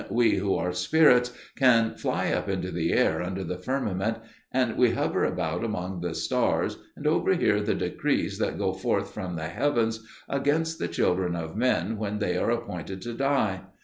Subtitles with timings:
[0.09, 4.17] We who are spirits can fly up into the air under the firmament,
[4.51, 9.35] and we hover about among the stars and overhear the decrees that go forth from
[9.35, 13.61] the heavens against the children of men when they are appointed to die.